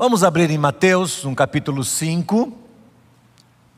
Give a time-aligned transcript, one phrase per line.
[0.00, 2.56] Vamos abrir em Mateus, no capítulo 5.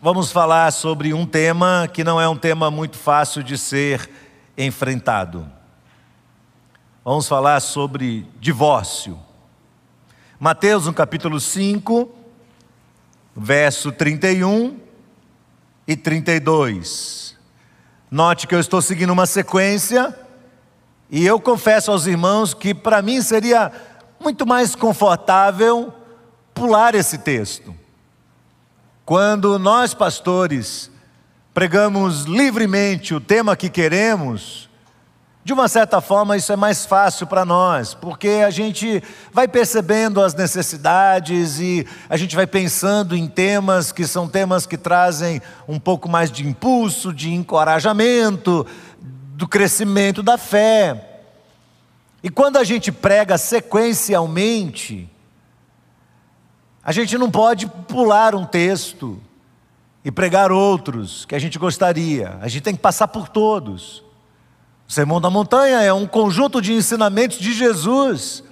[0.03, 4.11] Vamos falar sobre um tema que não é um tema muito fácil de ser
[4.54, 5.51] enfrentado.
[7.03, 9.19] Vamos falar sobre divórcio.
[10.38, 12.14] Mateus, no capítulo 5,
[13.34, 14.78] verso 31
[15.88, 17.34] e 32.
[18.10, 20.14] Note que eu estou seguindo uma sequência
[21.10, 23.73] e eu confesso aos irmãos que para mim seria
[24.20, 25.95] muito mais confortável
[26.61, 27.74] pular esse texto.
[29.07, 30.91] Quando nós, pastores,
[31.55, 34.69] pregamos livremente o tema que queremos,
[35.43, 40.23] de uma certa forma isso é mais fácil para nós, porque a gente vai percebendo
[40.23, 45.79] as necessidades e a gente vai pensando em temas que são temas que trazem um
[45.79, 48.67] pouco mais de impulso, de encorajamento,
[49.01, 51.23] do crescimento da fé.
[52.23, 55.09] E quando a gente prega sequencialmente,
[56.91, 59.17] a gente não pode pular um texto
[60.05, 62.37] e pregar outros que a gente gostaria.
[62.42, 64.03] A gente tem que passar por todos.
[64.89, 68.42] O Sermão da Montanha é um conjunto de ensinamentos de Jesus.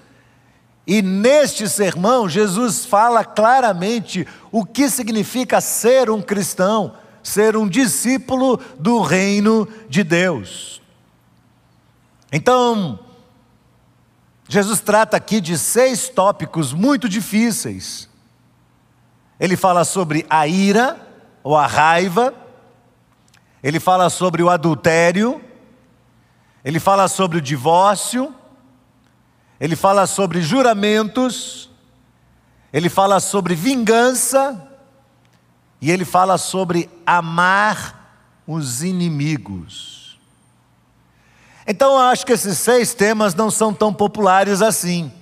[0.87, 6.93] E neste sermão, Jesus fala claramente o que significa ser um cristão,
[7.25, 10.81] ser um discípulo do reino de Deus.
[12.31, 13.01] Então,
[14.49, 18.08] Jesus trata aqui de seis tópicos muito difíceis
[19.39, 20.99] ele fala sobre a ira
[21.43, 22.35] ou a raiva,
[23.63, 25.43] ele fala sobre o adultério,
[26.65, 28.35] ele fala sobre o divórcio,
[29.61, 31.71] ele fala sobre juramentos,
[32.73, 34.65] ele fala sobre vingança.
[35.81, 40.19] E ele fala sobre amar os inimigos.
[41.67, 45.13] Então eu acho que esses seis temas não são tão populares assim.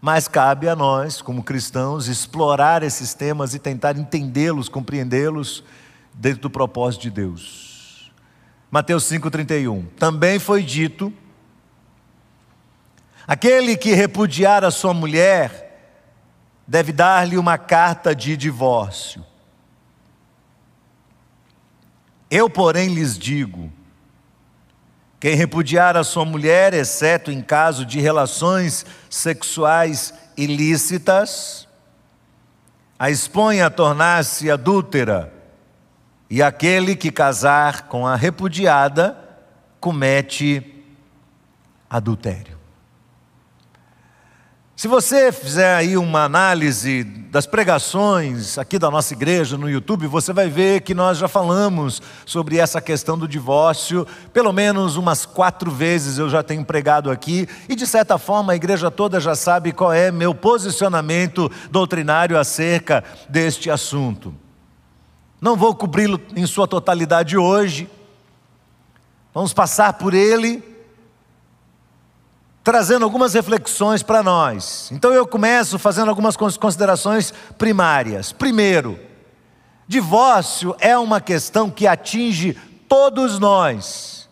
[0.00, 5.62] Mas cabe a nós, como cristãos, explorar esses temas e tentar entendê-los, compreendê-los
[6.14, 8.10] dentro do propósito de Deus.
[8.70, 9.86] Mateus 5,31.
[9.98, 11.12] Também foi dito:
[13.26, 15.68] aquele que repudiar a sua mulher
[16.66, 19.26] deve dar-lhe uma carta de divórcio.
[22.30, 23.70] Eu, porém, lhes digo:
[25.20, 31.68] quem repudiar a sua mulher, exceto em caso de relações sexuais ilícitas,
[32.98, 35.30] a expõe a tornar-se adúltera,
[36.30, 39.18] e aquele que casar com a repudiada
[39.78, 40.84] comete
[41.88, 42.59] adultério.
[44.80, 50.32] Se você fizer aí uma análise das pregações aqui da nossa igreja no YouTube, você
[50.32, 55.70] vai ver que nós já falamos sobre essa questão do divórcio, pelo menos umas quatro
[55.70, 59.70] vezes eu já tenho pregado aqui, e de certa forma a igreja toda já sabe
[59.70, 64.34] qual é meu posicionamento doutrinário acerca deste assunto.
[65.42, 67.86] Não vou cobri-lo em sua totalidade hoje,
[69.34, 70.69] vamos passar por ele
[72.70, 74.90] trazendo algumas reflexões para nós.
[74.92, 78.30] Então eu começo fazendo algumas considerações primárias.
[78.30, 78.96] Primeiro,
[79.88, 82.56] divórcio é uma questão que atinge
[82.88, 84.28] todos nós.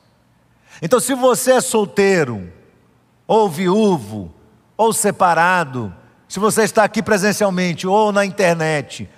[0.81, 2.49] Então, se você é solteiro,
[3.26, 4.32] ou viúvo,
[4.76, 5.93] ou separado,
[6.28, 9.10] se você está aqui presencialmente ou na internet,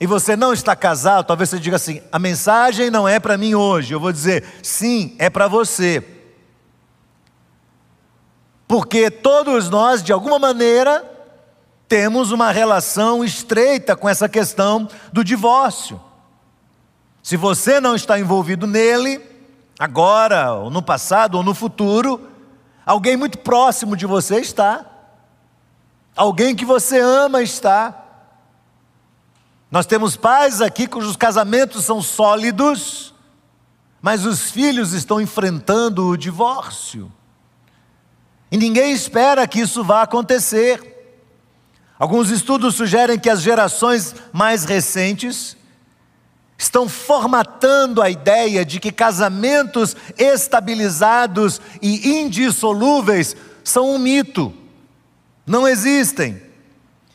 [0.00, 3.56] e você não está casado, talvez você diga assim: a mensagem não é para mim
[3.56, 3.92] hoje.
[3.92, 6.13] Eu vou dizer: sim, é para você.
[8.66, 11.04] Porque todos nós, de alguma maneira,
[11.88, 16.00] temos uma relação estreita com essa questão do divórcio.
[17.22, 19.20] Se você não está envolvido nele,
[19.78, 22.28] agora, ou no passado, ou no futuro,
[22.84, 24.84] alguém muito próximo de você está.
[26.16, 28.02] Alguém que você ama está.
[29.70, 33.12] Nós temos pais aqui cujos casamentos são sólidos,
[34.00, 37.10] mas os filhos estão enfrentando o divórcio.
[38.54, 40.80] E ninguém espera que isso vá acontecer.
[41.98, 45.56] Alguns estudos sugerem que as gerações mais recentes
[46.56, 53.34] estão formatando a ideia de que casamentos estabilizados e indissolúveis
[53.64, 54.54] são um mito,
[55.44, 56.40] não existem,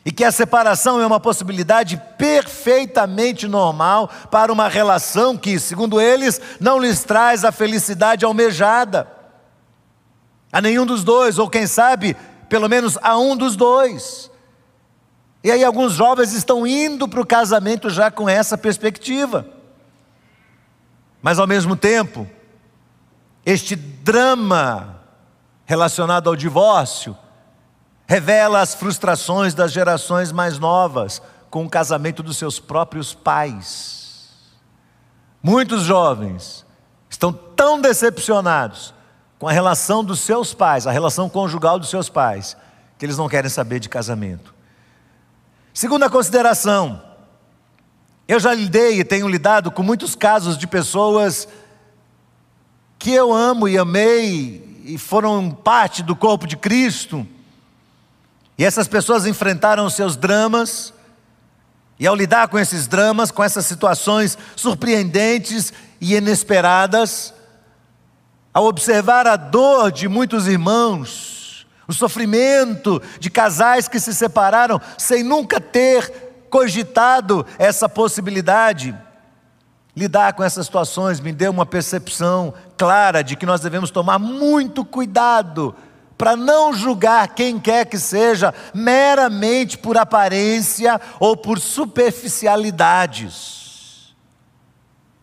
[0.04, 6.38] e que a separação é uma possibilidade perfeitamente normal para uma relação que, segundo eles,
[6.60, 9.19] não lhes traz a felicidade almejada
[10.52, 12.16] a nenhum dos dois, ou quem sabe,
[12.48, 14.30] pelo menos a um dos dois.
[15.42, 19.46] E aí alguns jovens estão indo para o casamento já com essa perspectiva.
[21.22, 22.28] Mas ao mesmo tempo,
[23.44, 25.00] este drama
[25.64, 27.16] relacionado ao divórcio
[28.06, 34.00] revela as frustrações das gerações mais novas com o casamento dos seus próprios pais.
[35.42, 36.66] Muitos jovens
[37.08, 38.92] estão tão decepcionados
[39.40, 42.58] com a relação dos seus pais, a relação conjugal dos seus pais,
[42.98, 44.54] que eles não querem saber de casamento.
[45.72, 47.00] Segunda consideração,
[48.28, 51.48] eu já lidei e tenho lidado com muitos casos de pessoas
[52.98, 57.26] que eu amo e amei e foram parte do corpo de Cristo.
[58.58, 60.92] E essas pessoas enfrentaram os seus dramas,
[61.98, 67.32] e ao lidar com esses dramas, com essas situações surpreendentes e inesperadas,
[68.52, 75.22] ao observar a dor de muitos irmãos, o sofrimento de casais que se separaram sem
[75.22, 78.94] nunca ter cogitado essa possibilidade.
[79.94, 84.84] Lidar com essas situações me deu uma percepção clara de que nós devemos tomar muito
[84.84, 85.74] cuidado
[86.16, 94.14] para não julgar quem quer que seja meramente por aparência ou por superficialidades.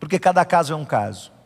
[0.00, 1.37] Porque cada caso é um caso.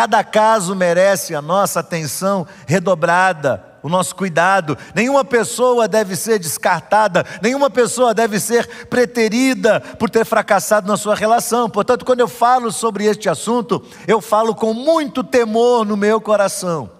[0.00, 4.78] Cada caso merece a nossa atenção redobrada o nosso cuidado.
[4.94, 11.14] Nenhuma pessoa deve ser descartada, nenhuma pessoa deve ser preterida por ter fracassado na sua
[11.14, 11.68] relação.
[11.68, 16.90] Portanto, quando eu falo sobre este assunto, eu falo com muito temor no meu coração.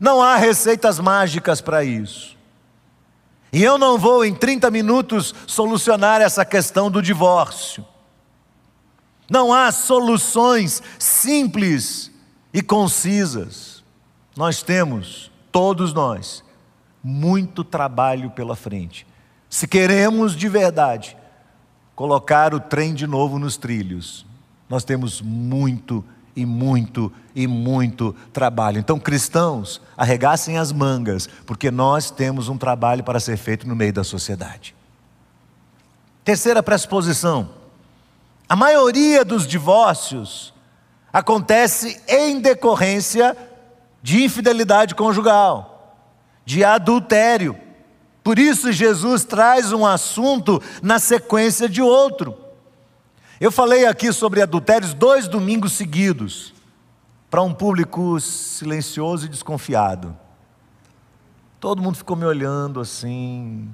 [0.00, 2.36] Não há receitas mágicas para isso.
[3.52, 7.86] E eu não vou em 30 minutos solucionar essa questão do divórcio.
[9.30, 12.10] Não há soluções simples
[12.52, 13.84] e concisas.
[14.36, 16.42] Nós temos, todos nós,
[17.02, 19.06] muito trabalho pela frente.
[19.50, 21.16] Se queremos de verdade
[21.94, 24.24] colocar o trem de novo nos trilhos,
[24.68, 26.04] nós temos muito
[26.36, 28.78] e muito e muito trabalho.
[28.78, 33.92] Então, cristãos, arregassem as mangas, porque nós temos um trabalho para ser feito no meio
[33.92, 34.74] da sociedade.
[36.24, 37.48] Terceira pressuposição:
[38.48, 40.54] a maioria dos divórcios
[41.12, 43.36] acontece em decorrência
[44.02, 46.06] de infidelidade conjugal,
[46.44, 47.58] de adultério.
[48.24, 52.36] Por isso, Jesus traz um assunto na sequência de outro.
[53.40, 56.54] Eu falei aqui sobre adultérios dois domingos seguidos,
[57.30, 60.16] para um público silencioso e desconfiado.
[61.60, 63.68] Todo mundo ficou me olhando assim.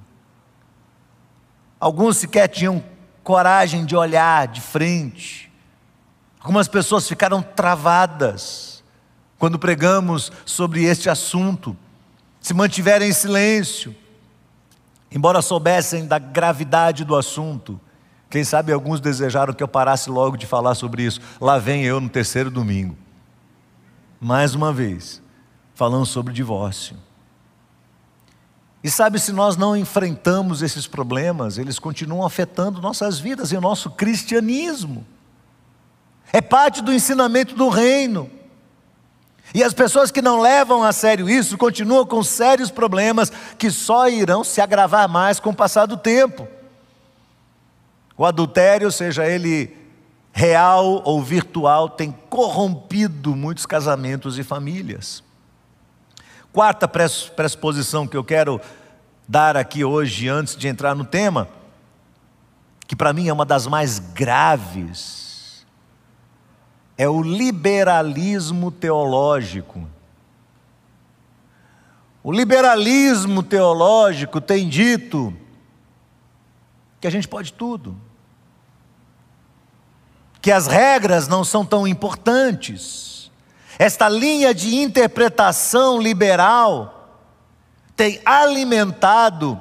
[1.79, 2.82] Alguns sequer tinham
[3.25, 5.50] coragem de olhar de frente.
[6.38, 8.85] Algumas pessoas ficaram travadas
[9.38, 11.76] quando pregamos sobre este assunto,
[12.41, 13.94] se mantiverem em silêncio,
[15.11, 17.81] embora soubessem da gravidade do assunto.
[18.31, 21.20] Quem sabe alguns desejaram que eu parasse logo de falar sobre isso.
[21.41, 22.97] Lá vem eu no terceiro domingo.
[24.20, 25.23] Mais uma vez,
[25.75, 26.97] falando sobre divórcio.
[28.85, 33.61] E sabe, se nós não enfrentamos esses problemas, eles continuam afetando nossas vidas e o
[33.61, 35.07] nosso cristianismo.
[36.31, 38.31] É parte do ensinamento do reino.
[39.55, 44.07] E as pessoas que não levam a sério isso continuam com sérios problemas que só
[44.07, 46.47] irão se agravar mais com o passar do tempo.
[48.19, 49.75] O adultério, seja ele
[50.31, 55.23] real ou virtual, tem corrompido muitos casamentos e famílias.
[56.55, 58.61] Quarta pressuposição que eu quero
[59.27, 61.49] dar aqui hoje, antes de entrar no tema,
[62.87, 65.67] que para mim é uma das mais graves,
[66.96, 69.84] é o liberalismo teológico.
[72.23, 75.37] O liberalismo teológico tem dito
[77.01, 78.01] que a gente pode tudo,
[80.41, 83.14] que as regras não são tão importantes.
[83.79, 87.23] Esta linha de interpretação liberal
[87.97, 89.61] tem alimentado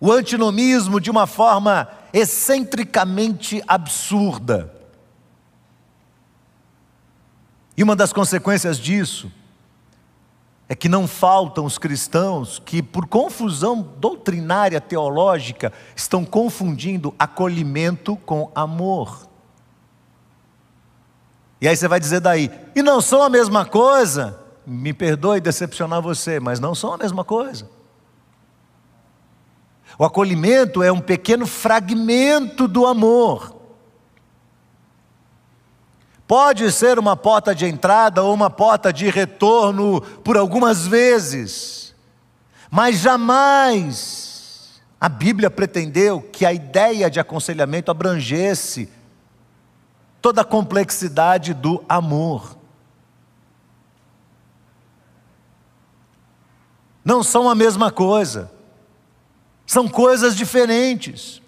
[0.00, 4.74] o antinomismo de uma forma excentricamente absurda.
[7.76, 9.30] E uma das consequências disso
[10.68, 18.50] é que não faltam os cristãos que, por confusão doutrinária teológica, estão confundindo acolhimento com
[18.54, 19.27] amor.
[21.60, 24.38] E aí você vai dizer daí, e não são a mesma coisa?
[24.66, 27.68] Me perdoe decepcionar você, mas não são a mesma coisa.
[29.98, 33.56] O acolhimento é um pequeno fragmento do amor.
[36.28, 41.94] Pode ser uma porta de entrada ou uma porta de retorno por algumas vezes,
[42.70, 44.28] mas jamais
[45.00, 48.90] a Bíblia pretendeu que a ideia de aconselhamento abrangesse
[50.28, 52.58] toda a complexidade do amor.
[57.02, 58.50] não são a mesma coisa,
[59.66, 61.40] são coisas diferentes.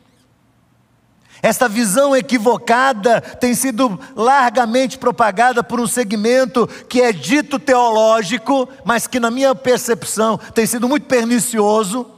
[1.42, 9.06] Esta visão equivocada tem sido largamente propagada por um segmento que é dito teológico, mas
[9.06, 12.10] que, na minha percepção, tem sido muito pernicioso,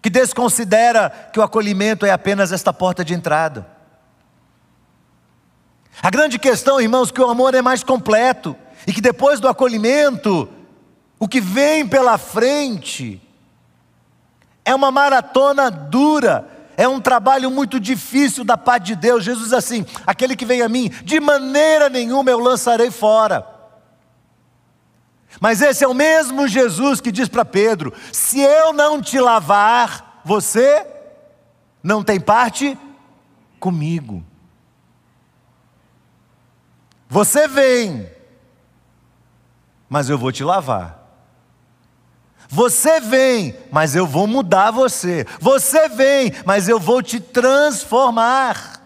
[0.00, 3.75] que desconsidera que o acolhimento é apenas esta porta de entrada.
[6.02, 10.48] A grande questão, irmãos, que o amor é mais completo e que depois do acolhimento,
[11.18, 13.20] o que vem pela frente
[14.64, 19.24] é uma maratona dura é um trabalho muito difícil da parte de Deus.
[19.24, 23.46] Jesus diz assim: aquele que vem a mim, de maneira nenhuma eu lançarei fora.
[25.40, 30.20] Mas esse é o mesmo Jesus que diz para Pedro: se eu não te lavar,
[30.24, 30.86] você
[31.82, 32.78] não tem parte
[33.58, 34.22] comigo.
[37.16, 38.12] Você vem,
[39.88, 41.02] mas eu vou te lavar.
[42.46, 45.26] Você vem, mas eu vou mudar você.
[45.40, 48.82] Você vem, mas eu vou te transformar.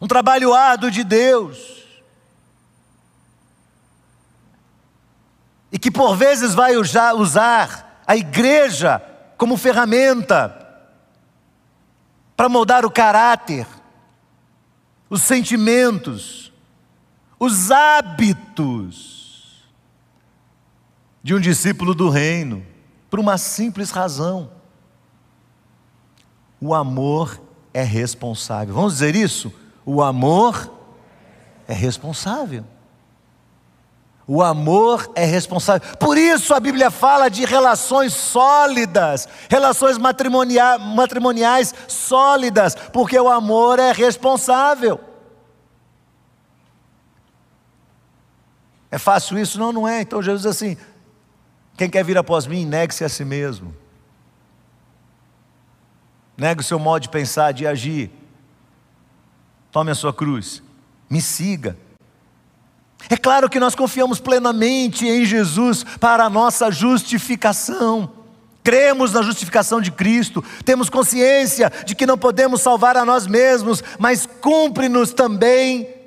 [0.00, 1.88] Um trabalho árduo de Deus.
[5.72, 9.02] E que por vezes vai usar a igreja
[9.36, 10.56] como ferramenta
[12.36, 13.66] para moldar o caráter,
[15.10, 16.43] os sentimentos,
[17.38, 19.64] os hábitos
[21.22, 22.64] de um discípulo do reino,
[23.08, 24.50] por uma simples razão:
[26.60, 27.40] o amor
[27.72, 28.74] é responsável.
[28.74, 29.52] Vamos dizer isso?
[29.84, 30.70] O amor
[31.66, 32.64] é responsável.
[34.26, 35.96] O amor é responsável.
[35.98, 43.78] Por isso a Bíblia fala de relações sólidas, relações matrimoniais, matrimoniais sólidas, porque o amor
[43.78, 44.98] é responsável.
[48.94, 49.58] É fácil isso?
[49.58, 50.02] Não, não é.
[50.02, 50.76] Então Jesus diz assim:
[51.76, 53.74] quem quer vir após mim, negue-se a si mesmo.
[56.36, 58.08] Negue o seu modo de pensar, de agir.
[59.72, 60.62] Tome a sua cruz.
[61.10, 61.76] Me siga.
[63.10, 68.12] É claro que nós confiamos plenamente em Jesus para a nossa justificação.
[68.62, 73.82] Cremos na justificação de Cristo, temos consciência de que não podemos salvar a nós mesmos,
[73.98, 76.03] mas cumpre-nos também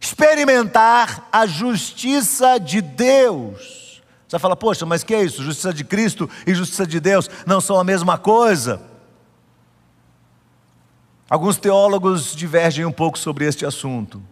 [0.00, 4.02] experimentar a justiça de Deus.
[4.28, 5.42] Você fala, poxa, mas que é isso?
[5.42, 8.82] Justiça de Cristo e justiça de Deus não são a mesma coisa?
[11.28, 14.22] Alguns teólogos divergem um pouco sobre este assunto.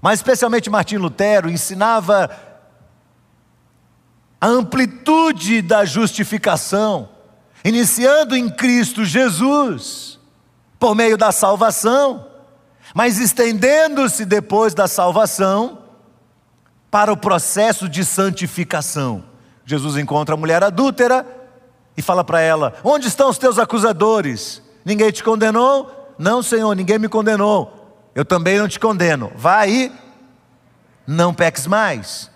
[0.00, 2.30] Mas especialmente Martim Lutero ensinava
[4.40, 7.10] a amplitude da justificação,
[7.62, 10.18] iniciando em Cristo Jesus,
[10.78, 12.29] por meio da salvação,
[12.94, 15.78] mas estendendo-se depois da salvação
[16.90, 19.24] para o processo de santificação.
[19.64, 21.24] Jesus encontra a mulher adúltera
[21.96, 24.62] e fala para ela: Onde estão os teus acusadores?
[24.84, 26.14] Ninguém te condenou?
[26.18, 28.10] Não, Senhor, ninguém me condenou.
[28.14, 29.30] Eu também não te condeno.
[29.36, 29.92] Vai e
[31.06, 32.30] não peques mais.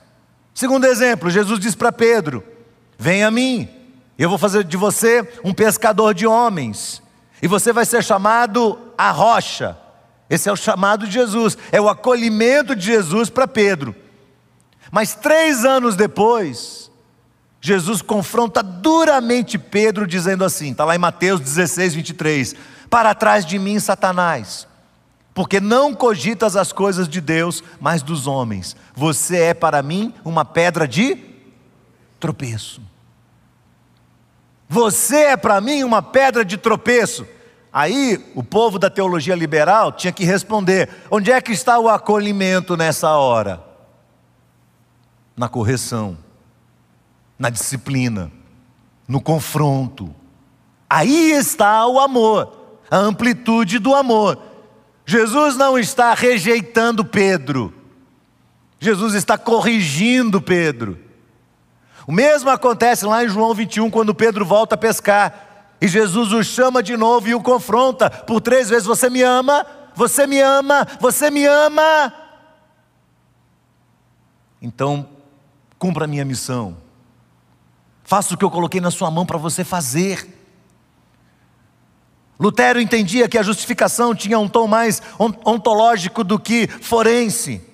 [0.55, 2.45] Segundo exemplo, Jesus diz para Pedro:
[2.97, 3.69] Vem a mim,
[4.17, 7.03] eu vou fazer de você um pescador de homens,
[7.43, 9.77] e você vai ser chamado a rocha.
[10.35, 13.95] Esse é o chamado de Jesus, é o acolhimento de Jesus para Pedro.
[14.91, 16.91] Mas três anos depois,
[17.61, 22.55] Jesus confronta duramente Pedro, dizendo assim: está lá em Mateus 16, 23.
[22.91, 24.67] Para trás de mim, Satanás,
[25.33, 28.77] porque não cogitas as coisas de Deus, mas dos homens.
[28.95, 31.17] Você é para mim uma pedra de
[32.19, 32.83] tropeço.
[34.69, 37.25] Você é para mim uma pedra de tropeço.
[37.75, 42.77] Aí o povo da teologia liberal tinha que responder: onde é que está o acolhimento
[42.77, 43.75] nessa hora?
[45.37, 46.17] na correção,
[47.39, 48.31] na disciplina,
[49.07, 50.15] no confronto.
[50.89, 54.39] Aí está o amor, a amplitude do amor.
[55.05, 57.75] Jesus não está rejeitando Pedro,
[58.79, 60.99] Jesus está corrigindo Pedro.
[62.07, 65.54] O mesmo acontece lá em João 21, quando Pedro volta a pescar.
[65.81, 69.67] E Jesus o chama de novo e o confronta por três vezes: Você me ama?
[69.95, 70.87] Você me ama?
[71.01, 72.13] Você me ama?
[74.61, 75.09] Então
[75.79, 76.77] cumpra a minha missão.
[78.03, 80.27] Faça o que eu coloquei na sua mão para você fazer.
[82.39, 85.01] Lutero entendia que a justificação tinha um tom mais
[85.45, 87.74] ontológico do que forense.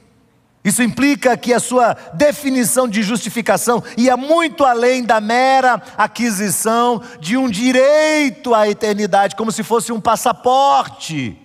[0.63, 7.37] Isso implica que a sua definição de justificação ia muito além da mera aquisição de
[7.37, 11.39] um direito à eternidade, como se fosse um passaporte.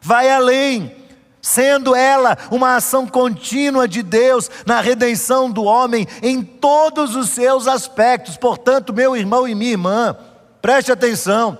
[0.00, 1.06] Vai além
[1.40, 7.68] sendo ela uma ação contínua de Deus na redenção do homem em todos os seus
[7.68, 8.36] aspectos.
[8.36, 10.16] Portanto, meu irmão e minha irmã,
[10.60, 11.56] preste atenção.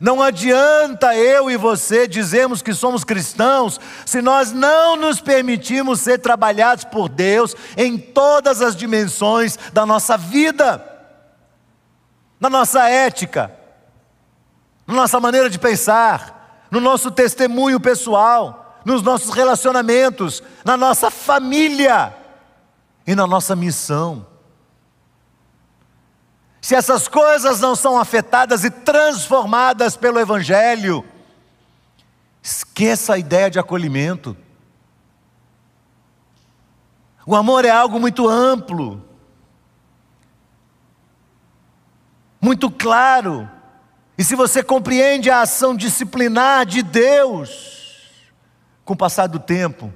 [0.00, 6.18] Não adianta eu e você dizermos que somos cristãos se nós não nos permitirmos ser
[6.18, 10.84] trabalhados por Deus em todas as dimensões da nossa vida,
[12.38, 13.52] na nossa ética,
[14.86, 22.14] na nossa maneira de pensar, no nosso testemunho pessoal nos nossos relacionamentos, na nossa família
[23.06, 24.26] e na nossa missão.
[26.60, 31.04] Se essas coisas não são afetadas e transformadas pelo Evangelho,
[32.42, 34.36] esqueça a ideia de acolhimento.
[37.24, 39.04] O amor é algo muito amplo,
[42.40, 43.48] muito claro,
[44.16, 48.32] e se você compreende a ação disciplinar de Deus,
[48.84, 49.92] com o passar do tempo,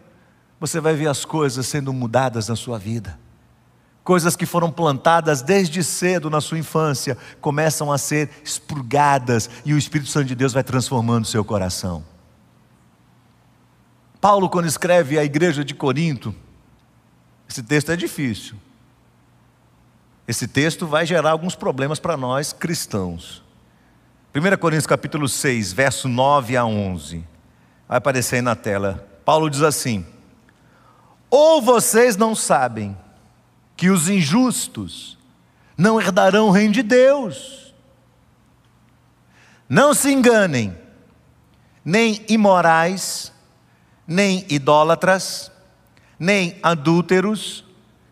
[0.60, 3.18] você vai ver as coisas sendo mudadas na sua vida.
[4.04, 9.78] Coisas que foram plantadas desde cedo na sua infância começam a ser expurgadas e o
[9.78, 12.04] Espírito Santo de Deus vai transformando seu coração.
[14.20, 16.34] Paulo, quando escreve à igreja de Corinto,
[17.48, 18.56] esse texto é difícil.
[20.26, 23.42] Esse texto vai gerar alguns problemas para nós cristãos.
[24.34, 27.24] 1 Coríntios capítulo 6, verso 9 a 11.
[27.88, 29.06] Vai aparecer aí na tela.
[29.24, 30.06] Paulo diz assim:
[31.28, 32.96] Ou vocês não sabem
[33.82, 35.18] que os injustos
[35.76, 37.74] não herdarão o reino de Deus.
[39.68, 40.78] Não se enganem,
[41.84, 43.32] nem imorais,
[44.06, 45.50] nem idólatras,
[46.16, 47.64] nem adúlteros,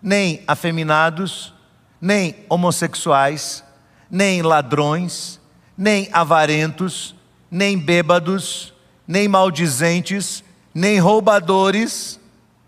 [0.03, 1.55] nem afeminados,
[2.01, 3.63] nem homossexuais,
[4.11, 5.39] nem ladrões,
[5.79, 7.15] nem avarentos,
[7.49, 8.75] nem bêbados,
[9.07, 10.43] nem maldizentes,
[10.75, 12.19] nem roubadores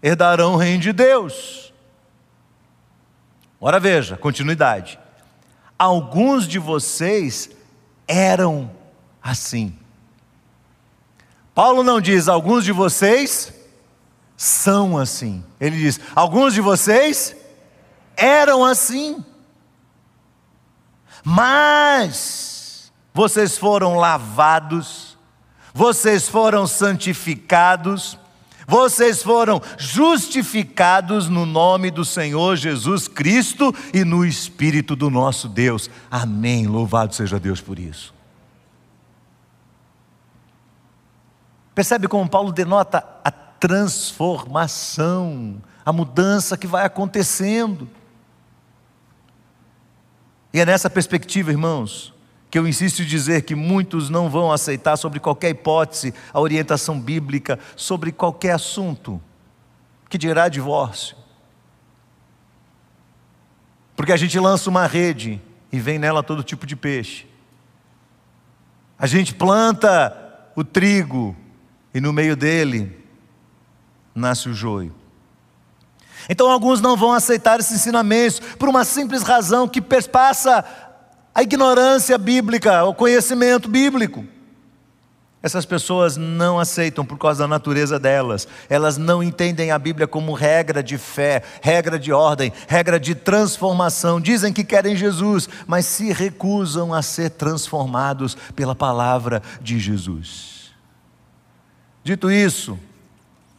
[0.01, 1.72] herdarão o reino de Deus.
[3.63, 4.99] Ora veja, continuidade.
[5.79, 7.49] Alguns de vocês
[8.07, 8.71] eram
[9.23, 9.79] assim.
[11.55, 13.55] Paulo não diz alguns de vocês
[14.37, 15.45] são assim.
[15.61, 17.37] Ele diz alguns de vocês
[18.17, 19.25] eram assim.
[21.25, 25.13] Mas vocês foram lavados
[25.75, 28.19] vocês foram santificados,
[28.67, 35.91] vocês foram justificados no nome do Senhor Jesus Cristo e no Espírito do nosso Deus.
[36.11, 36.67] Amém.
[36.67, 38.15] Louvado seja Deus por isso.
[41.75, 47.89] Percebe como Paulo denota a transformação, a mudança que vai acontecendo.
[50.53, 52.12] E é nessa perspectiva, irmãos,
[52.53, 57.01] que eu insisto em dizer que muitos não vão aceitar, sobre qualquer hipótese, a orientação
[57.01, 59.19] bíblica sobre qualquer assunto,
[60.07, 61.17] que dirá divórcio.
[63.97, 65.41] Porque a gente lança uma rede
[65.73, 67.27] e vem nela todo tipo de peixe.
[68.99, 70.15] A gente planta
[70.55, 71.35] o trigo
[71.95, 73.03] e no meio dele
[74.15, 74.95] nasce o joio.
[76.29, 80.92] Então alguns não vão aceitar esses ensinamentos por uma simples razão que perpassa
[81.35, 84.25] a ignorância bíblica, o conhecimento bíblico.
[85.43, 88.47] Essas pessoas não aceitam por causa da natureza delas.
[88.71, 94.21] Elas não entendem a Bíblia como regra de fé, regra de ordem, regra de transformação.
[94.21, 100.71] Dizem que querem Jesus, mas se recusam a ser transformados pela palavra de Jesus.
[102.05, 102.79] Dito isso,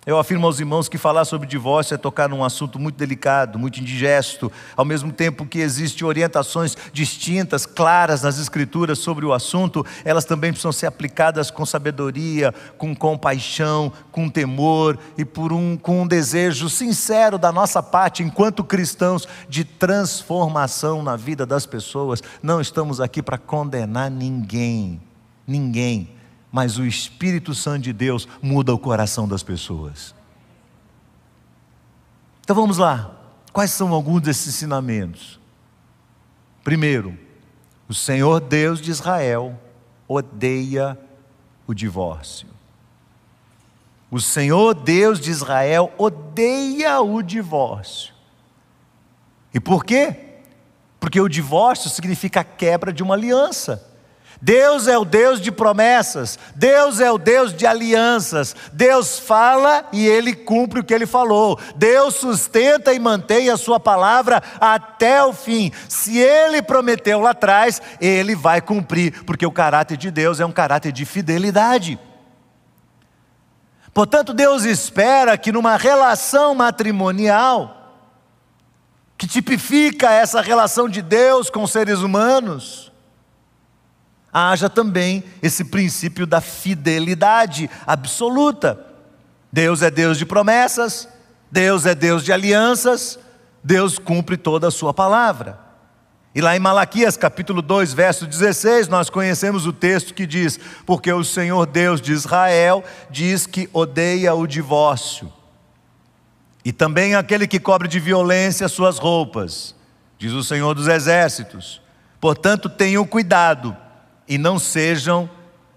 [0.05, 3.79] eu afirmo aos irmãos que falar sobre divórcio é tocar num assunto muito delicado, muito
[3.79, 10.25] indigesto, ao mesmo tempo que existem orientações distintas, claras nas Escrituras sobre o assunto, elas
[10.25, 16.07] também precisam ser aplicadas com sabedoria, com compaixão, com temor e por um, com um
[16.07, 22.21] desejo sincero da nossa parte, enquanto cristãos, de transformação na vida das pessoas.
[22.41, 25.01] Não estamos aqui para condenar ninguém,
[25.47, 26.09] ninguém
[26.53, 30.13] mas o Espírito Santo de Deus muda o coração das pessoas.
[32.41, 33.11] Então vamos lá.
[33.51, 35.39] Quais são alguns desses ensinamentos?
[36.63, 37.17] Primeiro,
[37.89, 39.59] o Senhor Deus de Israel
[40.07, 40.95] odeia
[41.65, 42.47] o divórcio.
[44.11, 48.13] O Senhor Deus de Israel odeia o divórcio.
[49.51, 50.35] E por quê?
[50.99, 53.92] Porque o divórcio significa a quebra de uma aliança.
[54.43, 58.53] Deus é o Deus de promessas, Deus é o Deus de alianças.
[58.73, 61.57] Deus fala e ele cumpre o que ele falou.
[61.77, 65.71] Deus sustenta e mantém a sua palavra até o fim.
[65.87, 70.51] Se ele prometeu lá atrás, ele vai cumprir, porque o caráter de Deus é um
[70.51, 71.97] caráter de fidelidade.
[73.93, 77.95] Portanto, Deus espera que numa relação matrimonial,
[79.17, 82.91] que tipifica essa relação de Deus com seres humanos,
[84.33, 88.79] haja também esse princípio da fidelidade absoluta.
[89.51, 91.07] Deus é Deus de promessas,
[91.51, 93.19] Deus é Deus de alianças,
[93.63, 95.59] Deus cumpre toda a sua palavra.
[96.33, 101.13] E lá em Malaquias capítulo 2, verso 16, nós conhecemos o texto que diz: Porque
[101.13, 105.31] o Senhor Deus de Israel diz que odeia o divórcio,
[106.65, 109.75] e também aquele que cobre de violência suas roupas,
[110.17, 111.79] diz o Senhor dos exércitos.
[112.19, 113.77] Portanto, tenham cuidado
[114.27, 115.29] e não sejam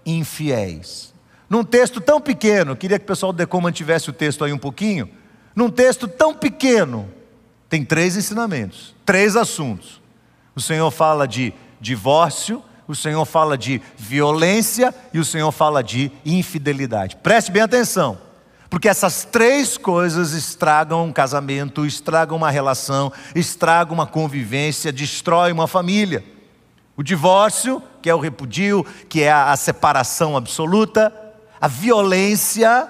[0.05, 1.13] infiéis.
[1.49, 4.57] Num texto tão pequeno, queria que o pessoal do Decoma tivesse o texto aí um
[4.57, 5.09] pouquinho.
[5.55, 7.09] Num texto tão pequeno,
[7.69, 10.01] tem três ensinamentos, três assuntos.
[10.55, 16.11] O Senhor fala de divórcio, o Senhor fala de violência e o Senhor fala de
[16.25, 17.17] infidelidade.
[17.17, 18.17] Preste bem atenção,
[18.69, 25.67] porque essas três coisas estragam um casamento, estragam uma relação, estragam uma convivência, destroem uma
[25.67, 26.23] família.
[26.97, 31.13] O divórcio, que é o repudio, que é a separação absoluta,
[31.61, 32.89] a violência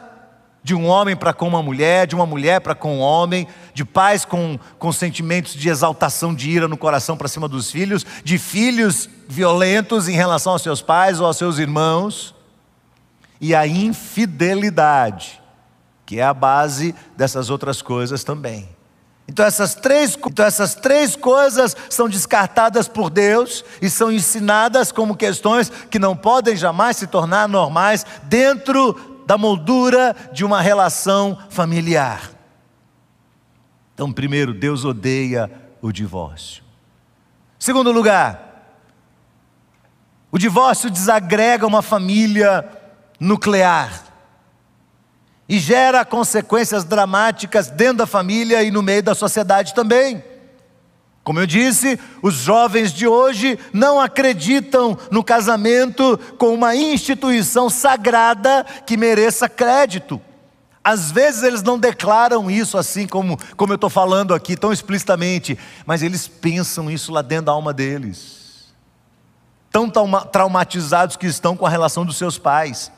[0.63, 3.83] de um homem para com uma mulher, de uma mulher para com um homem, de
[3.83, 8.37] pais com, com sentimentos de exaltação, de ira no coração para cima dos filhos, de
[8.37, 12.33] filhos violentos em relação aos seus pais ou aos seus irmãos,
[13.41, 15.41] e a infidelidade,
[16.05, 18.76] que é a base dessas outras coisas também.
[19.27, 25.17] Então essas, três, então essas três coisas são descartadas por Deus e são ensinadas como
[25.17, 32.31] questões que não podem jamais se tornar normais dentro da moldura de uma relação familiar.
[33.93, 36.63] Então, primeiro, Deus odeia o divórcio.
[37.59, 38.77] Segundo lugar,
[40.31, 42.63] o divórcio desagrega uma família
[43.19, 44.06] nuclear
[45.49, 50.23] e gera consequências dramáticas dentro da família e no meio da sociedade também.
[51.23, 58.65] Como eu disse, os jovens de hoje não acreditam no casamento com uma instituição sagrada
[58.85, 60.21] que mereça crédito.
[60.81, 65.59] Às vezes eles não declaram isso assim como, como eu estou falando aqui, tão explicitamente,
[65.85, 68.73] mas eles pensam isso lá dentro da alma deles.
[69.69, 69.91] Tão
[70.31, 72.89] traumatizados que estão com a relação dos seus pais.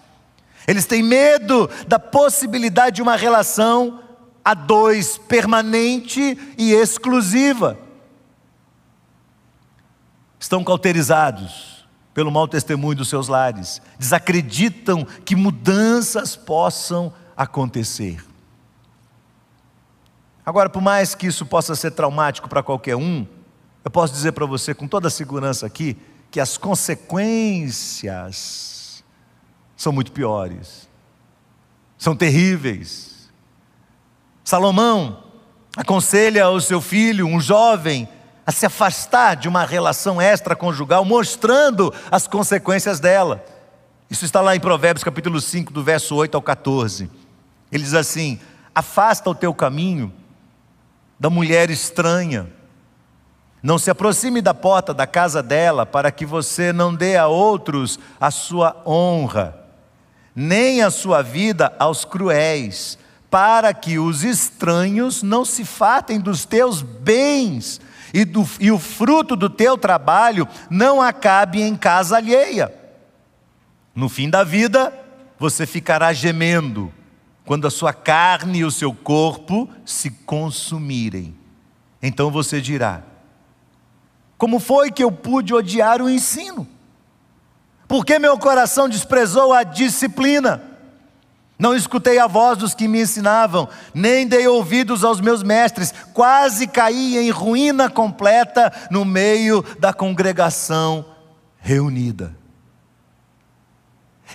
[0.68, 4.04] Eles têm medo da possibilidade de uma relação
[4.44, 7.78] a dois, permanente e exclusiva.
[10.40, 18.24] Estão cauterizados pelo mau testemunho dos seus lares, desacreditam que mudanças possam acontecer.
[20.46, 23.28] Agora, por mais que isso possa ser traumático para qualquer um,
[23.84, 25.98] eu posso dizer para você com toda a segurança aqui
[26.32, 28.79] que as consequências
[29.80, 30.90] são muito piores,
[31.98, 33.32] são terríveis.
[34.44, 35.24] Salomão
[35.74, 38.06] aconselha ao seu filho, um jovem,
[38.46, 43.42] a se afastar de uma relação extraconjugal, mostrando as consequências dela.
[44.10, 47.10] Isso está lá em Provérbios capítulo 5, do verso 8 ao 14.
[47.72, 48.38] Ele diz assim:
[48.76, 50.12] Afasta o teu caminho
[51.18, 52.52] da mulher estranha,
[53.64, 57.98] não se aproxime da porta da casa dela, para que você não dê a outros
[58.20, 59.59] a sua honra
[60.40, 62.98] nem a sua vida aos cruéis,
[63.30, 67.82] para que os estranhos não se fatem dos teus bens
[68.14, 72.74] e, do, e o fruto do teu trabalho não acabe em casa alheia.
[73.94, 74.98] No fim da vida,
[75.38, 76.90] você ficará gemendo,
[77.44, 81.36] quando a sua carne e o seu corpo se consumirem.
[82.02, 83.04] Então você dirá:
[84.38, 86.66] Como foi que eu pude odiar o ensino?
[87.90, 90.62] Porque meu coração desprezou a disciplina.
[91.58, 96.68] Não escutei a voz dos que me ensinavam, nem dei ouvidos aos meus mestres, quase
[96.68, 101.04] caí em ruína completa no meio da congregação
[101.58, 102.38] reunida.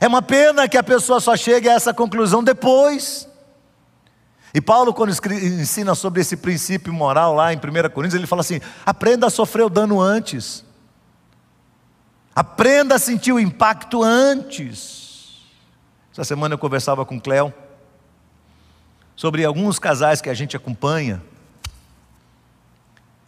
[0.00, 3.28] É uma pena que a pessoa só chegue a essa conclusão depois.
[4.52, 8.60] E Paulo, quando ensina sobre esse princípio moral lá em 1 Coríntios, ele fala assim:
[8.84, 10.63] aprenda a sofrer o dano antes.
[12.34, 15.44] Aprenda a sentir o impacto antes.
[16.12, 17.54] Essa semana eu conversava com o Cléo
[19.14, 21.22] sobre alguns casais que a gente acompanha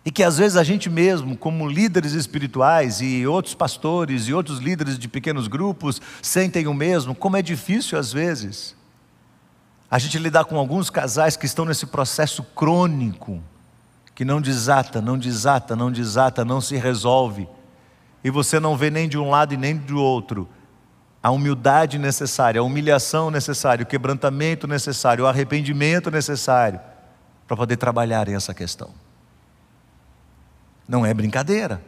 [0.04, 4.58] e que às vezes a gente mesmo, como líderes espirituais e outros pastores e outros
[4.58, 8.74] líderes de pequenos grupos, sentem o mesmo, como é difícil às vezes
[9.88, 13.40] a gente lidar com alguns casais que estão nesse processo crônico,
[14.16, 17.48] que não desata, não desata, não desata, não se resolve
[18.26, 20.48] e você não vê nem de um lado e nem do outro
[21.22, 26.80] a humildade necessária, a humilhação necessária, o quebrantamento necessário, o arrependimento necessário
[27.46, 28.92] para poder trabalhar essa questão.
[30.88, 31.80] Não é brincadeira.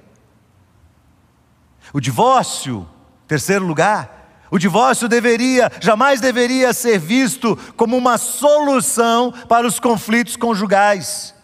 [1.92, 2.88] O divórcio,
[3.26, 10.36] terceiro lugar, o divórcio deveria, jamais deveria ser visto como uma solução para os conflitos
[10.36, 11.34] conjugais.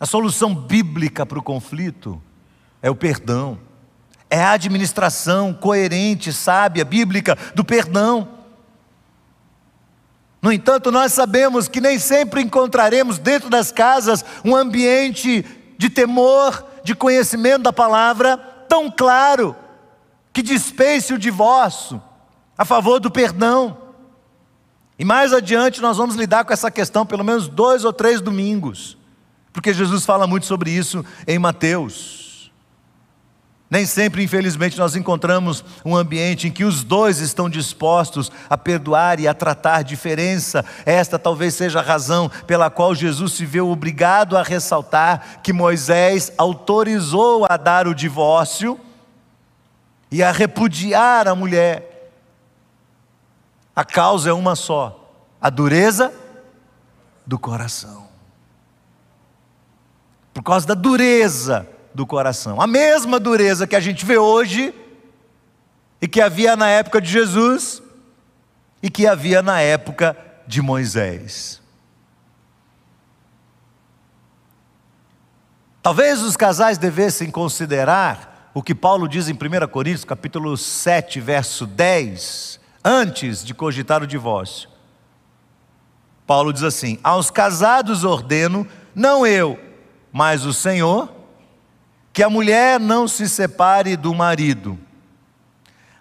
[0.00, 2.22] A solução bíblica para o conflito
[2.82, 3.58] é o perdão,
[4.30, 8.28] é a administração coerente, sábia, bíblica do perdão.
[10.40, 15.44] No entanto, nós sabemos que nem sempre encontraremos dentro das casas um ambiente
[15.76, 18.36] de temor, de conhecimento da palavra
[18.68, 19.56] tão claro
[20.32, 22.00] que dispense o divórcio
[22.56, 23.76] a favor do perdão.
[24.98, 28.96] E mais adiante nós vamos lidar com essa questão pelo menos dois ou três domingos,
[29.52, 32.17] porque Jesus fala muito sobre isso em Mateus.
[33.70, 39.20] Nem sempre, infelizmente, nós encontramos um ambiente em que os dois estão dispostos a perdoar
[39.20, 40.64] e a tratar diferença.
[40.86, 46.32] Esta talvez seja a razão pela qual Jesus se vê obrigado a ressaltar que Moisés
[46.38, 48.80] autorizou a dar o divórcio
[50.10, 52.10] e a repudiar a mulher.
[53.76, 56.10] A causa é uma só: a dureza
[57.26, 58.08] do coração.
[60.32, 62.60] Por causa da dureza do coração.
[62.60, 64.74] A mesma dureza que a gente vê hoje
[66.00, 67.82] e que havia na época de Jesus
[68.82, 71.60] e que havia na época de Moisés.
[75.82, 81.66] Talvez os casais devessem considerar o que Paulo diz em 1 Coríntios, capítulo 7, verso
[81.66, 84.68] 10, antes de cogitar o divórcio.
[86.26, 89.58] Paulo diz assim: Aos casados ordeno, não eu,
[90.12, 91.08] mas o Senhor,
[92.18, 94.76] que a mulher não se separe do marido,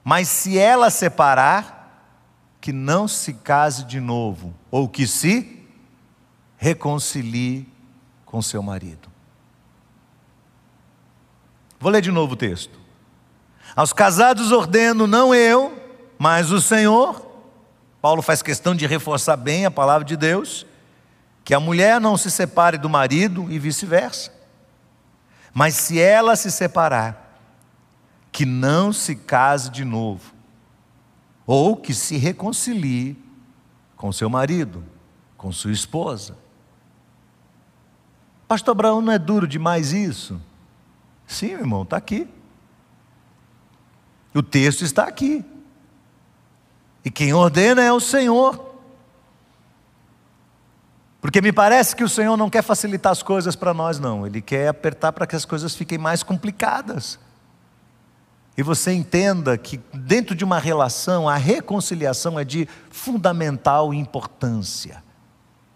[0.03, 2.17] mas se ela separar,
[2.60, 5.63] que não se case de novo, ou que se
[6.58, 7.71] reconcilie
[8.25, 9.08] com seu marido.
[11.80, 12.80] Vou ler de novo o texto.
[13.75, 15.80] Aos casados ordeno, não eu,
[16.17, 17.27] mas o Senhor.
[18.01, 20.65] Paulo faz questão de reforçar bem a palavra de Deus,
[21.45, 24.36] que a mulher não se separe do marido e vice-versa.
[25.57, 27.35] Mas se ela se separar,
[28.31, 30.31] que não se case de novo,
[31.47, 33.17] ou que se reconcilie
[33.95, 34.83] com seu marido,
[35.35, 36.37] com sua esposa.
[38.47, 40.39] Pastor Abraão, não é duro demais isso?
[41.25, 42.29] Sim, irmão, está aqui.
[44.35, 45.43] O texto está aqui.
[47.03, 48.66] E quem ordena é o Senhor.
[51.19, 54.25] Porque me parece que o Senhor não quer facilitar as coisas para nós, não.
[54.25, 57.19] Ele quer apertar para que as coisas fiquem mais complicadas.
[58.56, 65.03] E você entenda que dentro de uma relação, a reconciliação é de fundamental importância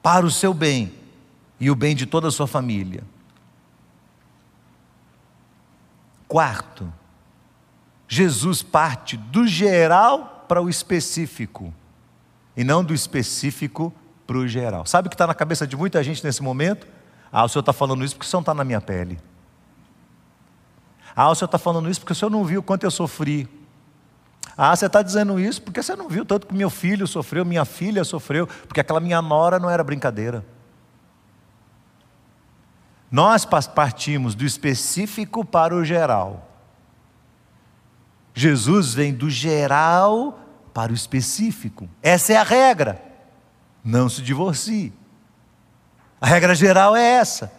[0.01, 0.93] para o seu bem
[1.59, 3.03] e o bem de toda a sua família.
[6.27, 6.91] Quarto,
[8.07, 11.73] Jesus parte do geral para o específico,
[12.57, 13.93] e não do específico
[14.25, 14.85] para o geral.
[14.85, 16.87] Sabe o que está na cabeça de muita gente nesse momento?
[17.31, 19.19] Ah, o senhor está falando isso porque o senhor não está na minha pele.
[21.15, 23.47] Ah, o senhor está falando isso porque o senhor não viu quanto eu sofri.
[24.57, 27.65] Ah, você está dizendo isso porque você não viu tanto que meu filho sofreu, minha
[27.65, 30.45] filha sofreu, porque aquela minha nora não era brincadeira.
[33.09, 36.47] Nós partimos do específico para o geral.
[38.33, 40.39] Jesus vem do geral
[40.73, 41.89] para o específico.
[42.01, 43.10] Essa é a regra
[43.83, 44.93] não se divorcie.
[46.19, 47.51] A regra geral é essa.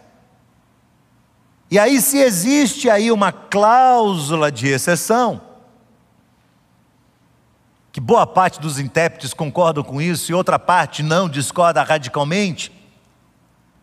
[1.69, 5.41] E aí, se existe aí uma cláusula de exceção,
[7.91, 12.71] que boa parte dos intérpretes concordam com isso e outra parte não discorda radicalmente,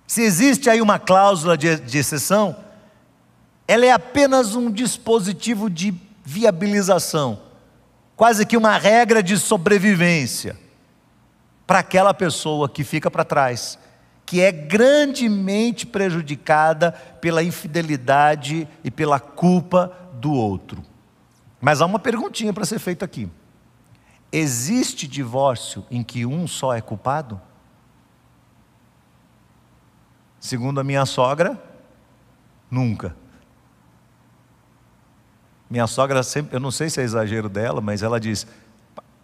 [0.07, 2.57] se existe aí uma cláusula de, de exceção,
[3.69, 7.41] ela é apenas um dispositivo de viabilização,
[8.17, 10.57] quase que uma regra de sobrevivência
[11.71, 13.79] para aquela pessoa que fica para trás,
[14.27, 20.83] que é grandemente prejudicada pela infidelidade e pela culpa do outro.
[21.61, 23.31] Mas há uma perguntinha para ser feita aqui:
[24.33, 27.41] existe divórcio em que um só é culpado?
[30.41, 31.57] Segundo a minha sogra,
[32.69, 33.15] nunca.
[35.71, 38.45] Minha sogra sempre, eu não sei se é exagero dela, mas ela diz: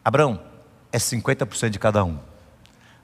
[0.05, 0.41] Abrão,
[0.93, 2.36] é 50% de cada um.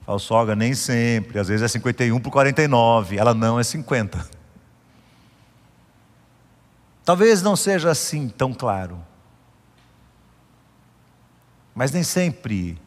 [0.05, 1.39] Fala, sogra, nem sempre.
[1.39, 3.17] Às vezes é 51 por 49.
[3.17, 4.27] Ela não é 50.
[7.05, 9.03] Talvez não seja assim tão claro.
[11.73, 12.77] Mas nem sempre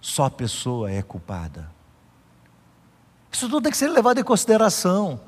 [0.00, 1.70] só a pessoa é culpada.
[3.30, 5.20] Isso tudo tem que ser levado em consideração.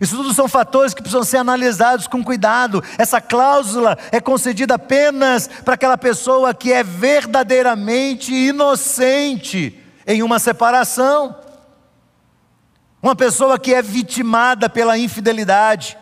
[0.00, 2.82] Isso tudo são fatores que precisam ser analisados com cuidado.
[2.98, 11.36] Essa cláusula é concedida apenas para aquela pessoa que é verdadeiramente inocente em uma separação.
[13.02, 15.96] Uma pessoa que é vitimada pela infidelidade,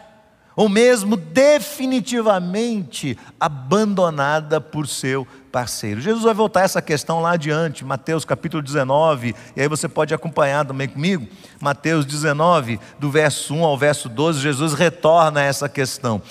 [0.54, 6.00] ou mesmo definitivamente abandonada por seu parceiro.
[6.00, 10.14] Jesus vai voltar a essa questão lá adiante, Mateus capítulo 19, e aí você pode
[10.14, 11.26] acompanhar também comigo.
[11.60, 16.22] Mateus 19, do verso 1 ao verso 12, Jesus retorna a essa questão.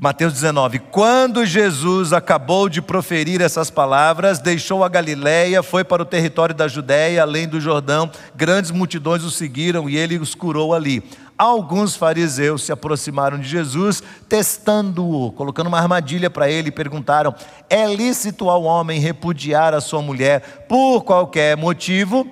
[0.00, 6.06] Mateus 19: Quando Jesus acabou de proferir essas palavras, deixou a Galiléia, foi para o
[6.06, 11.04] território da Judéia, além do Jordão, grandes multidões o seguiram e ele os curou ali.
[11.36, 17.34] Alguns fariseus se aproximaram de Jesus, testando-o, colocando uma armadilha para ele, e perguntaram:
[17.68, 22.26] É lícito ao homem repudiar a sua mulher por qualquer motivo?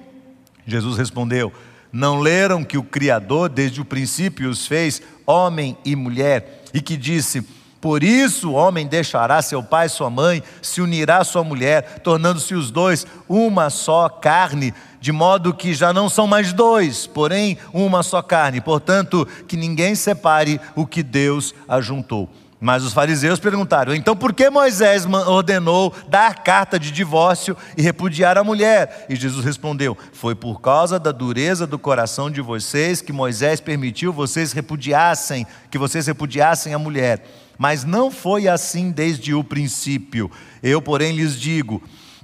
[0.67, 1.53] Jesus respondeu:
[1.93, 6.61] Não leram que o Criador, desde o princípio, os fez homem e mulher?
[6.73, 7.43] e que disse:
[7.81, 12.01] Por isso o homem deixará seu pai e sua mãe, se unirá à sua mulher,
[12.01, 17.59] tornando-se os dois uma só carne, de modo que já não são mais dois, porém
[17.73, 18.61] uma só carne.
[18.61, 22.29] Portanto, que ninguém separe o que Deus ajuntou.
[22.61, 28.37] Mas os fariseus perguntaram: então por que Moisés ordenou dar carta de divórcio e repudiar
[28.37, 29.07] a mulher?
[29.09, 34.13] E Jesus respondeu: Foi por causa da dureza do coração de vocês que Moisés permitiu
[34.13, 37.25] vocês repudiassem, que vocês repudiassem a mulher.
[37.57, 40.31] Mas não foi assim desde o princípio.
[40.63, 41.83] Eu, porém, lhes digo: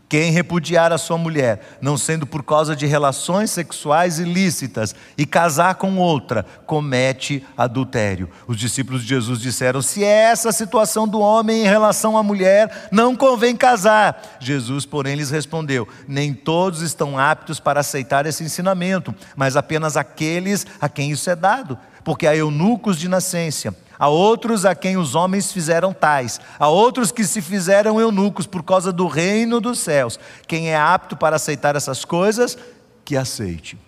[0.09, 5.75] quem repudiar a sua mulher, não sendo por causa de relações sexuais ilícitas, e casar
[5.77, 8.31] com outra, comete adultério.
[8.47, 12.23] Os discípulos de Jesus disseram: Se é essa a situação do homem em relação à
[12.23, 14.39] mulher, não convém casar.
[14.39, 20.67] Jesus, porém, lhes respondeu: Nem todos estão aptos para aceitar esse ensinamento, mas apenas aqueles
[20.81, 25.15] a quem isso é dado, porque há eunucos de nascença a outros a quem os
[25.15, 30.19] homens fizeram tais, a outros que se fizeram eunucos por causa do reino dos céus.
[30.47, 32.59] Quem é apto para aceitar essas coisas,
[33.05, 33.79] que aceite.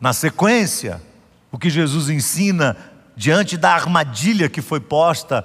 [0.00, 1.00] Na sequência,
[1.52, 2.76] o que Jesus ensina
[3.14, 5.44] diante da armadilha que foi posta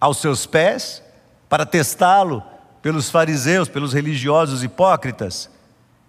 [0.00, 1.02] aos seus pés,
[1.48, 2.42] para testá-lo
[2.82, 5.50] pelos fariseus, pelos religiosos hipócritas,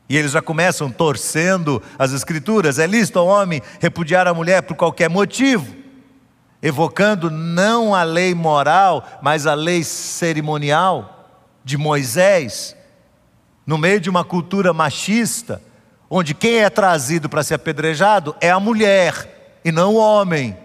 [0.10, 2.80] e eles já começam torcendo as escrituras.
[2.80, 5.79] É lícito ao homem repudiar a mulher por qualquer motivo
[6.62, 11.32] evocando não a lei moral, mas a lei cerimonial
[11.64, 12.76] de Moisés,
[13.66, 15.62] no meio de uma cultura machista,
[16.10, 20.58] onde quem é trazido para ser apedrejado é a mulher e não o homem.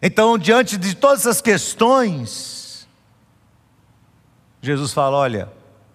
[0.00, 2.88] Então, diante de todas essas questões,
[4.60, 5.48] Jesus fala: olha,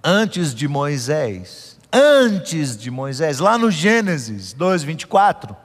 [0.04, 5.56] antes de Moisés, antes de Moisés, lá no Gênesis 2, 24,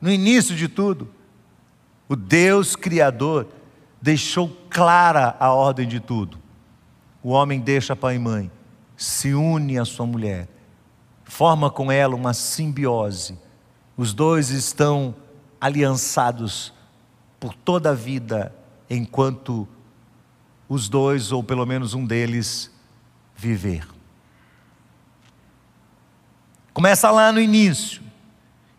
[0.00, 1.12] no início de tudo,
[2.08, 3.46] o Deus Criador
[4.00, 6.38] deixou clara a ordem de tudo.
[7.22, 8.50] O homem deixa pai e mãe,
[8.96, 10.48] se une à sua mulher,
[11.24, 13.38] forma com ela uma simbiose.
[13.96, 15.14] Os dois estão
[15.60, 16.72] aliançados
[17.38, 18.54] por toda a vida,
[18.88, 19.68] enquanto
[20.68, 22.70] os dois, ou pelo menos um deles,
[23.36, 23.86] viver.
[26.72, 28.02] Começa lá no início,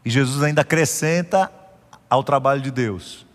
[0.03, 1.51] e Jesus ainda acrescenta
[2.09, 3.25] ao trabalho de Deus.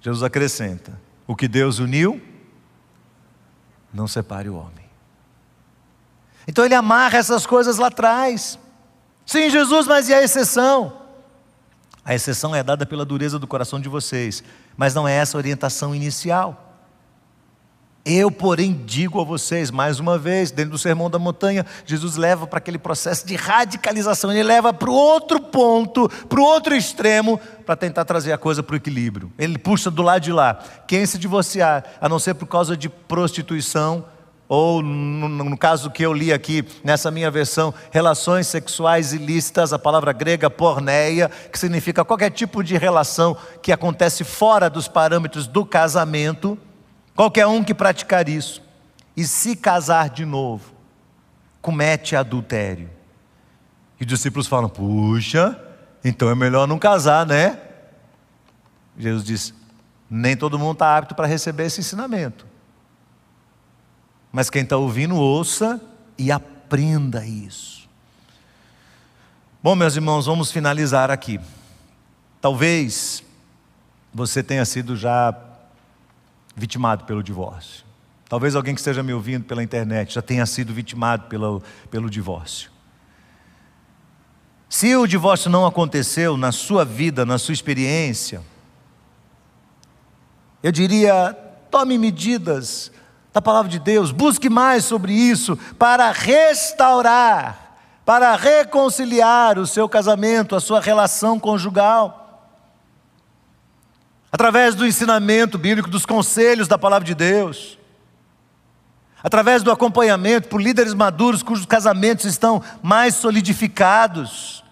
[0.00, 2.20] Jesus acrescenta: o que Deus uniu,
[3.92, 4.86] não separe o homem.
[6.48, 8.58] Então ele amarra essas coisas lá atrás.
[9.24, 11.02] Sim, Jesus, mas e a exceção?
[12.04, 14.44] A exceção é dada pela dureza do coração de vocês,
[14.76, 16.65] mas não é essa a orientação inicial.
[18.08, 22.46] Eu, porém, digo a vocês, mais uma vez, dentro do Sermão da Montanha, Jesus leva
[22.46, 27.40] para aquele processo de radicalização, ele leva para o outro ponto, para o outro extremo,
[27.66, 29.32] para tentar trazer a coisa para o equilíbrio.
[29.36, 30.56] Ele puxa do lado de lá.
[30.86, 34.04] Quem se divorciar, a não ser por causa de prostituição,
[34.48, 39.80] ou no, no, caso que eu li aqui, nessa minha versão, relações sexuais ilícitas, a
[39.80, 45.66] palavra grega porneia, que significa qualquer tipo de relação que acontece fora dos parâmetros do
[45.66, 46.56] casamento
[47.16, 48.62] Qualquer um que praticar isso
[49.16, 50.74] e se casar de novo,
[51.62, 52.90] comete adultério.
[53.98, 55.58] E os discípulos falam: puxa,
[56.04, 57.58] então é melhor não casar, né?
[58.98, 59.54] Jesus diz:
[60.10, 62.46] nem todo mundo está apto para receber esse ensinamento.
[64.30, 65.80] Mas quem está ouvindo, ouça
[66.18, 67.88] e aprenda isso.
[69.62, 71.40] Bom, meus irmãos, vamos finalizar aqui.
[72.42, 73.24] Talvez
[74.12, 75.32] você tenha sido já
[76.56, 77.84] vitimado pelo divórcio.
[78.28, 82.70] Talvez alguém que esteja me ouvindo pela internet já tenha sido vitimado pelo, pelo divórcio.
[84.68, 88.42] Se o divórcio não aconteceu na sua vida, na sua experiência,
[90.60, 91.32] eu diria:
[91.70, 92.90] tome medidas
[93.32, 100.56] da palavra de Deus, busque mais sobre isso para restaurar, para reconciliar o seu casamento,
[100.56, 102.25] a sua relação conjugal.
[104.30, 107.78] Através do ensinamento bíblico, dos conselhos da palavra de Deus
[109.22, 114.64] através do acompanhamento por líderes maduros cujos casamentos estão mais solidificados,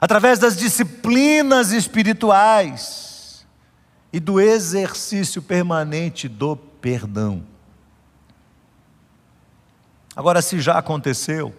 [0.00, 3.46] através das disciplinas espirituais
[4.12, 7.42] e do exercício permanente do perdão.
[10.16, 11.54] Agora, se já aconteceu,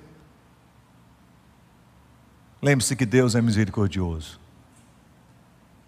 [2.62, 4.41] lembre-se que Deus é misericordioso.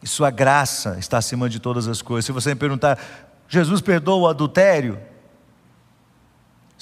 [0.03, 2.25] E sua graça está acima de todas as coisas.
[2.25, 2.99] Se você me perguntar,
[3.47, 4.99] Jesus perdoa o adultério?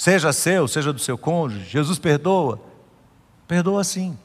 [0.02, 2.60] seja seu, seja do seu cônjuge, Jesus perdoa?
[3.48, 4.18] Perdoa sim.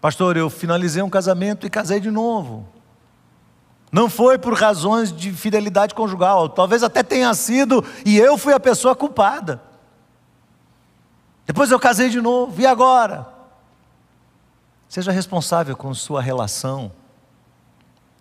[0.00, 2.68] Pastor, eu finalizei um casamento e casei de novo.
[3.92, 8.58] Não foi por razões de fidelidade conjugal, talvez até tenha sido e eu fui a
[8.58, 9.62] pessoa culpada.
[11.46, 13.28] Depois eu casei de novo, e agora?
[14.88, 16.90] Seja responsável com sua relação,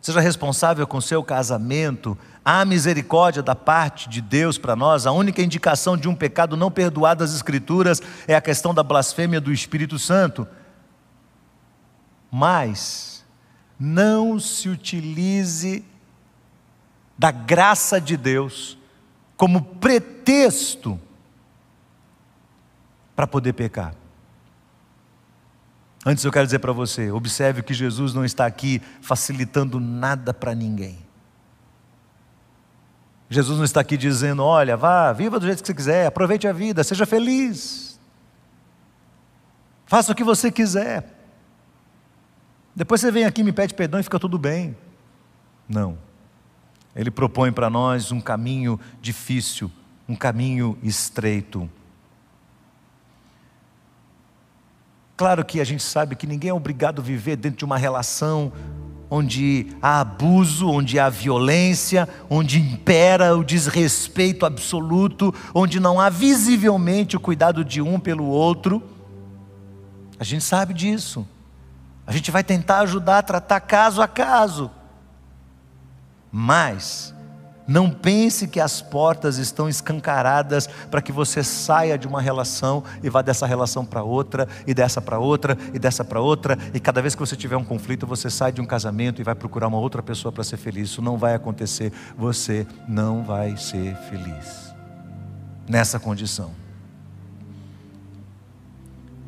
[0.01, 2.17] seja responsável com seu casamento,
[2.51, 5.05] Há misericórdia da parte de Deus para nós.
[5.05, 9.39] A única indicação de um pecado não perdoado das Escrituras é a questão da blasfêmia
[9.39, 10.47] do Espírito Santo.
[12.31, 13.23] Mas
[13.79, 15.85] não se utilize
[17.15, 18.79] da graça de Deus
[19.37, 20.99] como pretexto
[23.15, 23.93] para poder pecar.
[26.09, 30.55] Antes eu quero dizer para você: observe que Jesus não está aqui facilitando nada para
[30.55, 30.97] ninguém.
[33.29, 36.51] Jesus não está aqui dizendo: olha, vá, viva do jeito que você quiser, aproveite a
[36.51, 37.99] vida, seja feliz.
[39.85, 41.15] Faça o que você quiser.
[42.75, 44.75] Depois você vem aqui, me pede perdão e fica tudo bem.
[45.67, 45.95] Não.
[46.95, 49.71] Ele propõe para nós um caminho difícil,
[50.07, 51.69] um caminho estreito.
[55.19, 58.53] Claro que a gente sabe que ninguém é obrigado a viver dentro de uma relação
[59.09, 67.17] onde há abuso, onde há violência, onde impera o desrespeito absoluto, onde não há visivelmente
[67.17, 68.81] o cuidado de um pelo outro.
[70.17, 71.27] A gente sabe disso.
[72.07, 74.71] A gente vai tentar ajudar a tratar caso a caso.
[76.31, 77.13] Mas
[77.69, 83.09] não pense que as portas estão escancaradas para que você saia de uma relação e
[83.11, 86.99] vá dessa relação para outra, e dessa para outra, e dessa para outra, e cada
[86.99, 89.77] vez que você tiver um conflito, você sai de um casamento e vai procurar uma
[89.77, 90.89] outra pessoa para ser feliz.
[90.89, 91.93] Isso não vai acontecer.
[92.17, 94.73] Você não vai ser feliz
[95.67, 96.51] nessa condição.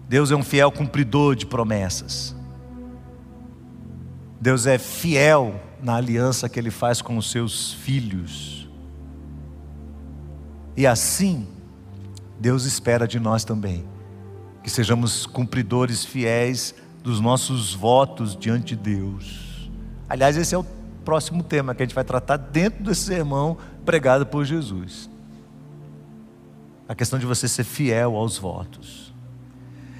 [0.10, 2.36] Deus é um fiel cumpridor de promessas.
[4.42, 8.70] Deus é fiel na aliança que ele faz com os seus filhos.
[10.78, 11.48] E assim,
[12.40, 13.84] Deus espera de nós também,
[14.64, 16.74] que sejamos cumpridores fiéis
[17.04, 19.70] dos nossos votos diante de Deus.
[20.08, 20.66] Aliás, esse é o
[21.04, 25.10] próximo tema que a gente vai tratar dentro desse sermão pregado por Jesus.
[26.88, 29.14] A questão de você ser fiel aos votos.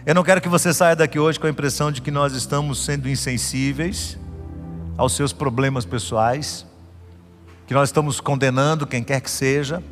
[0.06, 2.84] Eu não quero que você saia daqui hoje com a impressão de que nós estamos
[2.84, 4.18] sendo insensíveis
[4.98, 6.66] aos seus problemas pessoais,
[7.68, 9.84] que nós estamos condenando quem quer que seja,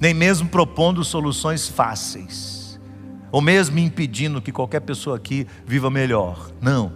[0.00, 2.78] nem mesmo propondo soluções fáceis,
[3.32, 6.50] ou mesmo impedindo que qualquer pessoa aqui viva melhor.
[6.60, 6.92] Não.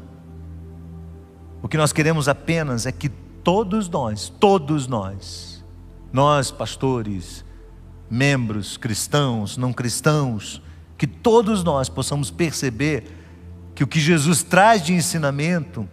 [1.63, 5.65] O que nós queremos apenas é que todos nós, todos nós,
[6.13, 7.45] nós pastores,
[8.09, 10.63] membros cristãos, não cristãos,
[10.97, 13.05] que todos nós possamos perceber
[13.75, 15.89] que o que Jesus traz de ensinamento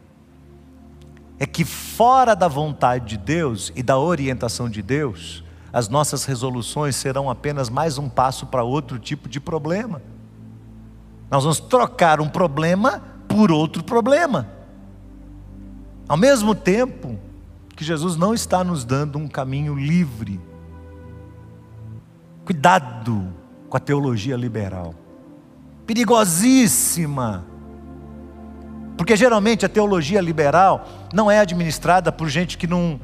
[1.39, 6.97] é que fora da vontade de Deus e da orientação de Deus, as nossas resoluções
[6.97, 10.01] serão apenas mais um passo para outro tipo de problema.
[11.31, 14.49] Nós vamos trocar um problema por outro problema.
[16.07, 17.17] Ao mesmo tempo
[17.75, 20.41] que Jesus não está nos dando um caminho livre.
[22.43, 23.31] Cuidado
[23.69, 24.93] com a teologia liberal.
[25.85, 27.45] Perigosíssima
[28.99, 32.99] porque geralmente a teologia liberal não é administrada por gente que não,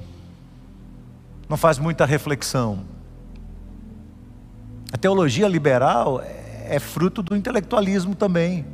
[1.48, 2.82] não faz muita reflexão.
[4.92, 6.22] A teologia liberal
[6.66, 8.66] é fruto do intelectualismo também.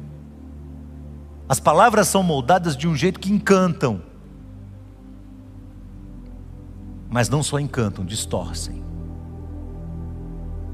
[1.48, 4.02] As palavras são moldadas de um jeito que encantam.
[7.08, 8.82] mas não só encantam, distorcem.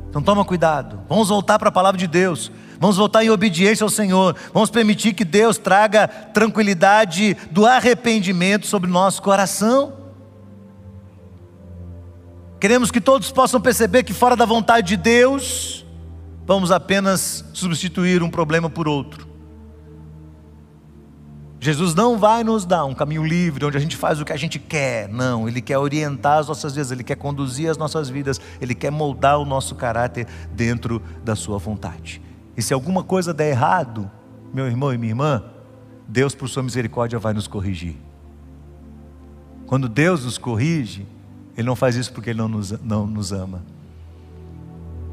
[0.08, 1.02] Então toma cuidado.
[1.10, 2.52] Vamos voltar para a palavra de Deus.
[2.80, 4.36] Vamos voltar em obediência ao Senhor.
[4.54, 9.94] Vamos permitir que Deus traga tranquilidade do arrependimento sobre nosso coração.
[12.60, 15.86] Queremos que todos possam perceber que fora da vontade de Deus,
[16.46, 19.28] vamos apenas substituir um problema por outro.
[21.60, 24.38] Jesus não vai nos dar um caminho livre onde a gente faz o que a
[24.38, 25.10] gente quer.
[25.10, 28.92] Não, Ele quer orientar as nossas vidas, Ele quer conduzir as nossas vidas, Ele quer
[28.92, 32.27] moldar o nosso caráter dentro da Sua vontade.
[32.58, 34.10] E se alguma coisa der errado,
[34.52, 35.44] meu irmão e minha irmã,
[36.08, 37.96] Deus, por Sua misericórdia, vai nos corrigir.
[39.68, 41.06] Quando Deus nos corrige,
[41.56, 43.64] Ele não faz isso porque Ele não nos, não nos ama.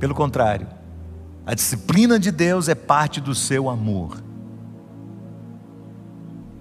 [0.01, 0.67] Pelo contrário,
[1.45, 4.23] a disciplina de Deus é parte do seu amor.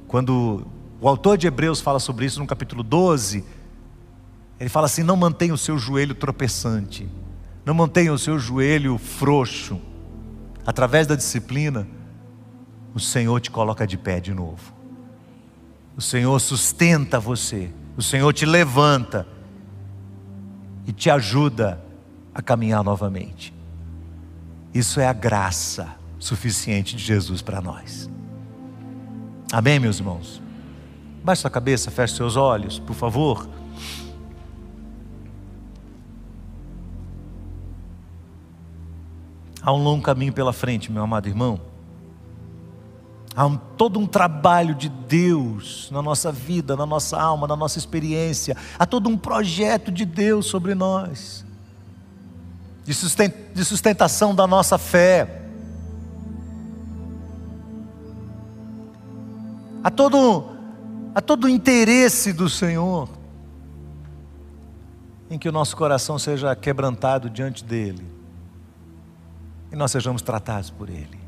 [0.07, 0.67] Quando
[0.99, 3.43] o autor de Hebreus fala sobre isso no capítulo 12,
[4.59, 7.07] ele fala assim: não mantenha o seu joelho tropeçante,
[7.65, 9.79] não mantenha o seu joelho frouxo.
[10.65, 11.87] Através da disciplina,
[12.93, 14.73] o Senhor te coloca de pé de novo.
[15.95, 19.27] O Senhor sustenta você, o Senhor te levanta
[20.87, 21.79] e te ajuda
[22.33, 23.53] a caminhar novamente.
[24.73, 28.09] Isso é a graça suficiente de Jesus para nós.
[29.51, 30.41] Amém, meus irmãos?
[31.23, 33.47] Baixe sua cabeça, feche seus olhos, por favor.
[39.63, 41.59] Há um longo caminho pela frente, meu amado irmão.
[43.35, 47.79] Há um, todo um trabalho de Deus na nossa vida, na nossa alma, na nossa
[47.79, 48.55] experiência.
[48.77, 51.45] Há todo um projeto de Deus sobre nós,
[52.83, 55.43] de sustentação da nossa fé.
[59.83, 60.45] a todo,
[61.13, 63.09] a todo o interesse do Senhor
[65.29, 68.05] em que o nosso coração seja quebrantado diante dEle
[69.73, 71.19] e nós sejamos tratados por Ele.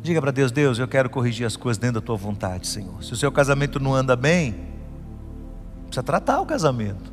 [0.00, 3.02] Diga para Deus: Deus, eu quero corrigir as coisas dentro da tua vontade, Senhor.
[3.02, 4.54] Se o seu casamento não anda bem,
[5.86, 7.12] precisa tratar o casamento.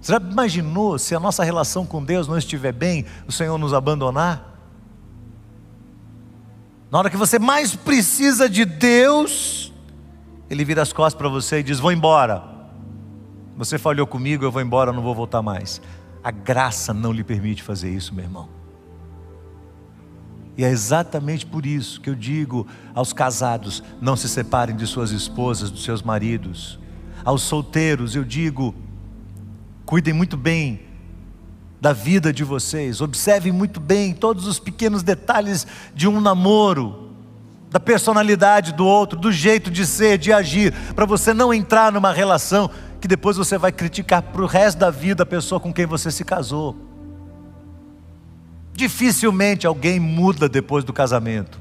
[0.00, 3.74] Você já imaginou se a nossa relação com Deus não estiver bem, o Senhor nos
[3.74, 4.48] abandonar?
[6.90, 9.72] Na hora que você mais precisa de Deus,
[10.48, 12.52] Ele vira as costas para você e diz: Vou embora.
[13.56, 15.80] Você falhou comigo, eu vou embora, não vou voltar mais.
[16.22, 18.48] A graça não lhe permite fazer isso, meu irmão.
[20.56, 25.10] E é exatamente por isso que eu digo aos casados: não se separem de suas
[25.10, 26.78] esposas, dos seus maridos.
[27.24, 28.74] Aos solteiros, eu digo:
[29.84, 30.80] cuidem muito bem
[31.80, 33.00] da vida de vocês.
[33.00, 37.10] Observem muito bem todos os pequenos detalhes de um namoro,
[37.70, 42.12] da personalidade do outro, do jeito de ser, de agir, para você não entrar numa
[42.12, 42.70] relação
[43.02, 46.08] que depois você vai criticar para o resto da vida a pessoa com quem você
[46.08, 46.76] se casou.
[48.72, 51.60] Dificilmente alguém muda depois do casamento.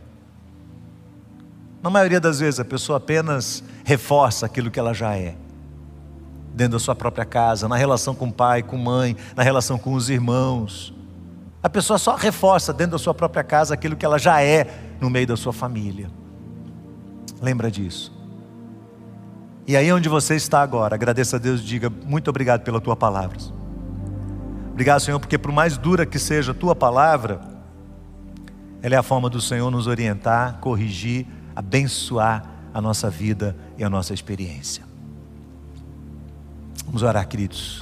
[1.82, 5.36] Na maioria das vezes a pessoa apenas reforça aquilo que ela já é
[6.54, 9.94] dentro da sua própria casa, na relação com o pai, com mãe, na relação com
[9.94, 10.94] os irmãos.
[11.64, 15.10] A pessoa só reforça dentro da sua própria casa aquilo que ela já é no
[15.10, 16.08] meio da sua família.
[17.42, 18.21] Lembra disso.
[19.68, 23.38] E aí onde você está agora, agradeça a Deus, diga muito obrigado pela tua palavra.
[24.72, 27.42] Obrigado, Senhor, porque por mais dura que seja a tua palavra,
[28.82, 32.44] ela é a forma do Senhor nos orientar, corrigir, abençoar
[32.74, 34.84] a nossa vida e a nossa experiência.
[36.86, 37.80] Vamos orar, queridos.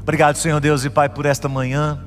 [0.00, 2.02] Obrigado, Senhor Deus e Pai, por esta manhã.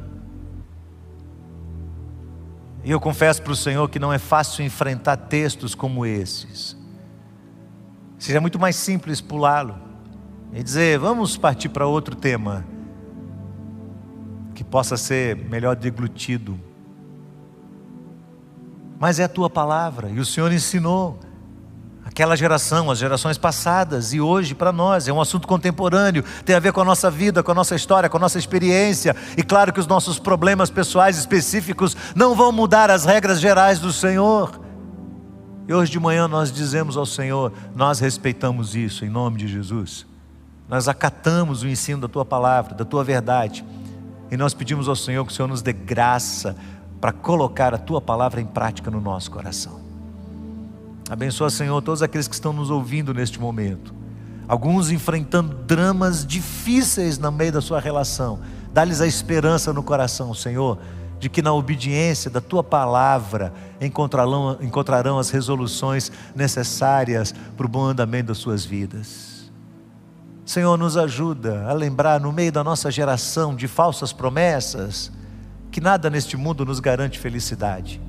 [2.84, 6.76] E eu confesso para o Senhor que não é fácil enfrentar textos como esses.
[8.24, 9.76] Seria muito mais simples pulá-lo
[10.54, 12.64] e dizer, vamos partir para outro tema
[14.56, 16.58] que possa ser melhor deglutido.
[18.98, 21.20] Mas é a tua palavra e o Senhor ensinou
[22.06, 25.10] aquela geração, as gerações passadas e hoje para nós.
[25.10, 28.08] É um assunto contemporâneo, tem a ver com a nossa vida, com a nossa história,
[28.08, 29.14] com a nossa experiência.
[29.36, 33.92] E claro que os nossos problemas pessoais específicos não vão mudar as regras gerais do
[33.92, 34.63] Senhor.
[35.68, 40.06] E hoje de manhã nós dizemos ao Senhor: nós respeitamos isso em nome de Jesus.
[40.68, 43.64] Nós acatamos o ensino da tua palavra, da tua verdade.
[44.32, 46.56] E nós pedimos ao Senhor que o Senhor nos dê graça
[47.00, 49.82] para colocar a tua palavra em prática no nosso coração.
[51.10, 53.94] Abençoa, Senhor, todos aqueles que estão nos ouvindo neste momento.
[54.48, 58.40] Alguns enfrentando dramas difíceis no meio da sua relação.
[58.74, 60.80] Dá-lhes a esperança no coração, Senhor,
[61.24, 67.86] de que na obediência da tua palavra encontrarão, encontrarão as resoluções necessárias para o bom
[67.86, 69.50] andamento das suas vidas.
[70.46, 75.14] Senhor, nos ajuda a lembrar no meio da nossa geração de falsas promessas
[75.72, 78.02] que nada neste mundo nos garante felicidade,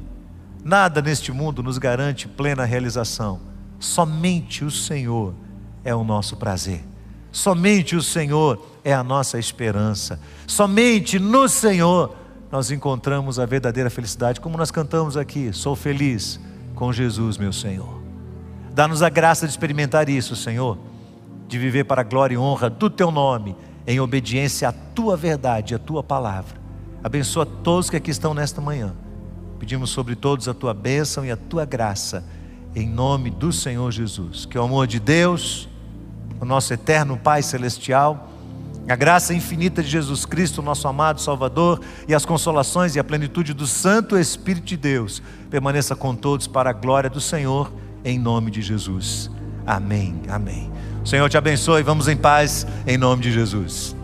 [0.65, 3.43] nada neste mundo nos garante plena realização.
[3.79, 5.37] Somente o Senhor
[5.85, 6.83] é o nosso prazer,
[7.31, 12.24] somente o Senhor é a nossa esperança, somente no Senhor
[12.55, 16.39] nós encontramos a verdadeira felicidade, como nós cantamos aqui: sou feliz
[16.77, 18.01] com Jesus, meu Senhor.
[18.73, 20.79] Dá-nos a graça de experimentar isso, Senhor,
[21.49, 25.75] de viver para a glória e honra do Teu nome, em obediência à Tua verdade,
[25.75, 26.55] à Tua palavra.
[27.03, 28.95] Abençoa todos que aqui estão nesta manhã.
[29.59, 32.25] Pedimos sobre todos a Tua bênção e a Tua graça,
[32.73, 34.47] em nome do Senhor Jesus.
[34.47, 35.69] Que o amor de Deus,
[36.41, 38.29] o nosso eterno Pai Celestial,
[38.93, 43.55] a graça infinita de Jesus Cristo, nosso amado Salvador, e as consolações e a plenitude
[43.55, 47.73] do Santo Espírito de Deus permaneça com todos para a glória do Senhor,
[48.05, 49.31] em nome de Jesus.
[49.67, 50.21] Amém.
[50.29, 50.71] Amém.
[51.03, 51.83] O Senhor te abençoe.
[51.83, 54.04] Vamos em paz, em nome de Jesus.